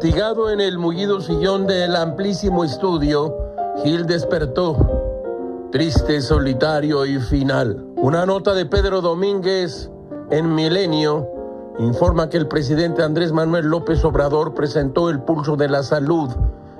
Fatigado 0.00 0.50
en 0.50 0.62
el 0.62 0.78
mullido 0.78 1.20
sillón 1.20 1.66
del 1.66 1.94
amplísimo 1.94 2.64
estudio, 2.64 3.36
Gil 3.82 4.06
despertó, 4.06 5.68
triste, 5.72 6.22
solitario 6.22 7.04
y 7.04 7.18
final. 7.18 7.84
Una 7.96 8.24
nota 8.24 8.54
de 8.54 8.64
Pedro 8.64 9.02
Domínguez 9.02 9.90
en 10.30 10.54
Milenio 10.54 11.28
informa 11.80 12.30
que 12.30 12.38
el 12.38 12.48
presidente 12.48 13.02
Andrés 13.02 13.32
Manuel 13.32 13.66
López 13.66 14.02
Obrador 14.06 14.54
presentó 14.54 15.10
el 15.10 15.20
pulso 15.20 15.56
de 15.56 15.68
la 15.68 15.82
salud 15.82 16.30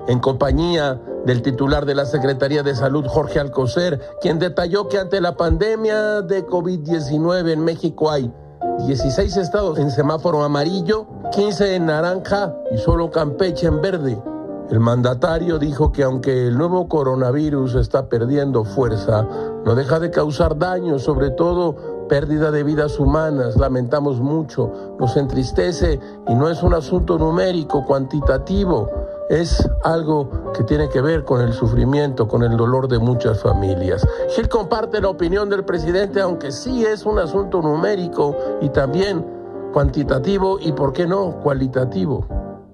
en 0.07 0.19
compañía 0.19 0.99
del 1.23 1.43
titular 1.43 1.85
de 1.85 1.93
la 1.93 2.05
Secretaría 2.05 2.63
de 2.63 2.73
Salud, 2.73 3.05
Jorge 3.07 3.39
Alcocer, 3.39 4.01
quien 4.19 4.39
detalló 4.39 4.87
que 4.87 4.97
ante 4.97 5.21
la 5.21 5.37
pandemia 5.37 6.21
de 6.21 6.43
COVID-19 6.47 7.51
en 7.51 7.63
México 7.63 8.09
hay 8.09 8.33
16 8.87 9.37
estados 9.37 9.77
en 9.79 9.91
semáforo 9.91 10.43
amarillo, 10.43 11.05
15 11.31 11.75
en 11.75 11.85
naranja 11.85 12.53
y 12.71 12.77
solo 12.77 13.11
Campeche 13.11 13.67
en 13.67 13.81
verde. 13.81 14.21
El 14.69 14.79
mandatario 14.79 15.59
dijo 15.59 15.91
que 15.91 16.03
aunque 16.03 16.47
el 16.47 16.57
nuevo 16.57 16.87
coronavirus 16.87 17.75
está 17.75 18.07
perdiendo 18.07 18.63
fuerza, 18.63 19.27
no 19.65 19.75
deja 19.75 19.99
de 19.99 20.09
causar 20.09 20.57
daño, 20.57 20.97
sobre 20.97 21.29
todo 21.29 22.07
pérdida 22.07 22.51
de 22.51 22.63
vidas 22.63 22.99
humanas. 22.99 23.57
Lamentamos 23.57 24.19
mucho, 24.19 24.95
nos 24.99 25.15
entristece 25.15 25.99
y 26.27 26.33
no 26.33 26.49
es 26.49 26.63
un 26.63 26.73
asunto 26.73 27.17
numérico, 27.17 27.85
cuantitativo 27.85 28.89
es 29.31 29.65
algo 29.83 30.51
que 30.53 30.63
tiene 30.65 30.89
que 30.89 30.99
ver 30.99 31.23
con 31.23 31.39
el 31.39 31.53
sufrimiento, 31.53 32.27
con 32.27 32.43
el 32.43 32.57
dolor 32.57 32.89
de 32.89 32.99
muchas 32.99 33.41
familias. 33.41 34.05
Gil 34.35 34.49
comparte 34.49 34.99
la 34.99 35.07
opinión 35.07 35.49
del 35.49 35.63
presidente, 35.63 36.19
aunque 36.19 36.51
sí 36.51 36.85
es 36.85 37.05
un 37.05 37.17
asunto 37.17 37.61
numérico 37.61 38.35
y 38.59 38.67
también 38.69 39.25
cuantitativo 39.71 40.59
y, 40.59 40.73
¿por 40.73 40.91
qué 40.91 41.07
no, 41.07 41.39
cualitativo? 41.41 42.25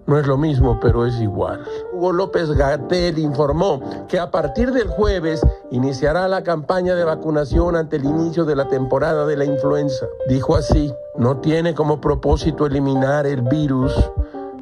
No 0.07 0.17
es 0.17 0.25
lo 0.25 0.37
mismo, 0.37 0.79
pero 0.79 1.05
es 1.05 1.19
igual. 1.19 1.63
Hugo 1.93 2.13
López 2.13 2.49
Gatel 2.49 3.19
informó 3.19 3.81
que 4.07 4.17
a 4.17 4.31
partir 4.31 4.71
del 4.71 4.87
jueves 4.87 5.45
iniciará 5.69 6.27
la 6.27 6.43
campaña 6.43 6.95
de 6.95 7.03
vacunación 7.03 7.75
ante 7.75 7.97
el 7.97 8.05
inicio 8.05 8.45
de 8.45 8.55
la 8.55 8.67
temporada 8.67 9.27
de 9.27 9.37
la 9.37 9.45
influenza. 9.45 10.07
Dijo 10.27 10.55
así, 10.55 10.91
no 11.17 11.37
tiene 11.37 11.75
como 11.75 12.01
propósito 12.01 12.65
eliminar 12.65 13.27
el 13.27 13.41
virus, 13.41 13.93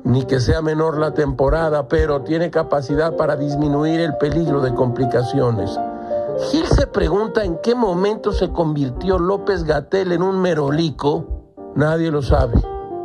ni 0.06 0.24
que 0.24 0.40
sea 0.40 0.62
menor 0.62 1.00
la 1.00 1.14
temporada, 1.14 1.88
pero 1.88 2.22
tiene 2.22 2.52
capacidad 2.52 3.18
para 3.18 3.36
disminuir 3.36 4.00
el 4.00 4.16
peligro 4.18 4.62
de 4.62 4.74
complicaciones. 4.74 5.78
Gil 6.52 6.68
se 6.68 6.86
pregunta 6.86 7.44
en 7.44 7.58
qué 7.58 7.74
momento 7.74 8.32
se 8.32 8.50
convirtió 8.50 9.18
López 9.18 9.64
Gatel 9.64 10.12
en 10.12 10.22
un 10.22 10.40
merolico. 10.40 11.26
Nadie 11.76 12.12
lo 12.12 12.22
sabe. 12.22 12.62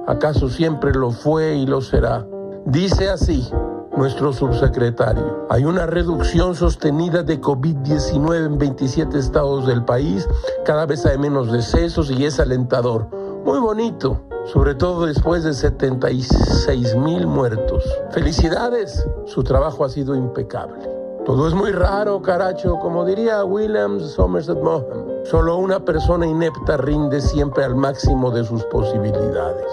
¿Acaso 0.06 0.50
siempre 0.50 0.92
lo 0.92 1.10
fue 1.10 1.54
y 1.54 1.66
lo 1.66 1.80
será? 1.80 2.26
Dice 2.66 3.08
así 3.08 3.50
nuestro 3.96 4.32
subsecretario. 4.32 5.46
Hay 5.48 5.64
una 5.64 5.86
reducción 5.86 6.54
sostenida 6.54 7.22
de 7.22 7.40
COVID-19 7.40 8.46
en 8.46 8.58
27 8.58 9.18
estados 9.18 9.66
del 9.66 9.84
país. 9.84 10.28
Cada 10.66 10.84
vez 10.84 11.06
hay 11.06 11.16
menos 11.16 11.50
decesos 11.50 12.10
y 12.10 12.26
es 12.26 12.40
alentador. 12.40 13.08
Muy 13.44 13.58
bonito 13.58 14.29
sobre 14.46 14.74
todo 14.74 15.06
después 15.06 15.44
de 15.44 15.52
76 15.54 16.96
mil 16.96 17.26
muertos. 17.26 17.84
Felicidades, 18.10 19.06
su 19.26 19.42
trabajo 19.42 19.84
ha 19.84 19.88
sido 19.88 20.14
impecable. 20.14 20.88
Todo 21.24 21.48
es 21.48 21.54
muy 21.54 21.70
raro, 21.70 22.22
caracho, 22.22 22.78
como 22.80 23.04
diría 23.04 23.44
Williams 23.44 24.12
Somerset 24.12 24.58
Maugham. 24.60 25.06
Solo 25.24 25.58
una 25.58 25.78
persona 25.84 26.26
inepta 26.26 26.78
rinde 26.78 27.20
siempre 27.20 27.62
al 27.64 27.76
máximo 27.76 28.30
de 28.30 28.42
sus 28.42 28.64
posibilidades. 28.64 29.70